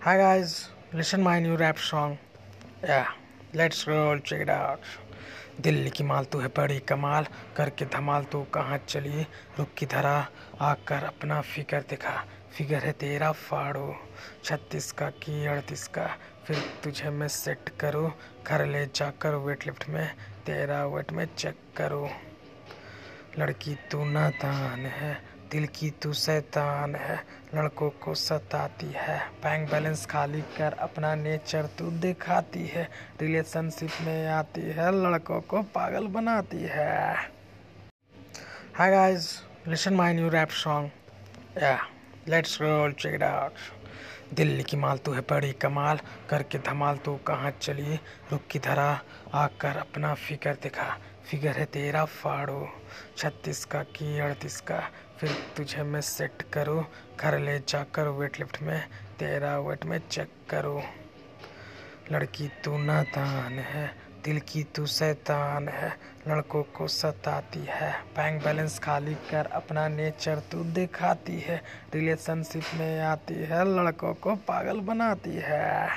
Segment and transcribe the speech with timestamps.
[0.00, 2.18] Hi guys, listen my new rap song.
[2.84, 3.08] Yeah,
[3.52, 4.78] let's roll, check it out.
[5.60, 7.26] Delhi की माल तू है बड़ी कमाल
[7.56, 9.22] करके धमाल तू कहाँ चली?
[9.58, 10.16] रुक की धरा
[10.60, 12.14] आकर अपना फिगर दिखा।
[12.56, 13.96] फिगर है तेरा फाड़ो
[14.44, 16.06] छत्तीस का की अड़तीस का।
[16.46, 18.12] फिर तुझे मैं सेट करूँ
[18.46, 20.06] घर ले जाकर वेट लिफ्ट में
[20.46, 22.08] तेरा वेट में चेक करूँ।
[23.38, 25.12] लड़की तू नादान है
[25.52, 27.16] दिल की तू शैतान है,
[27.54, 32.82] लड़कों को सताती है। बैंक बैलेंस खाली कर अपना नेचर तू दिखाती है।
[33.20, 37.14] रिलेशनशिप में आती है, लड़कों को पागल बनाती है।
[38.74, 39.30] Hi guys
[39.68, 40.90] listen my new rap song
[41.62, 41.78] या
[42.28, 43.77] let's roll check it out
[44.34, 47.94] Delhi की माल तू है बड़ी कमाल, करके धमाल तू कहाँ चली
[48.32, 49.00] रुक की धरा,
[49.34, 50.98] आकर अपना फिगर दिखा।
[51.30, 52.68] फिगर है तेरा फाड़ो,
[53.16, 54.80] छत्तीस का की अड़तीस का,
[55.18, 56.84] फिर तुझे मैं सेट करूँ।
[57.20, 58.80] घर ले जाकर वेट लिफ्ट में,
[59.18, 60.82] तेरा वेट में चेक करूँ।
[62.12, 65.96] लड़की तू नादान है दिल की तू शैतान है,
[66.28, 71.62] लड़कों को सताती है। बैंक बैलेंस खाली कर अपना नेचर तू दिखाती है।
[71.94, 75.88] रिलेशनशिप में आती है, लड़कों को पागल बनाती है।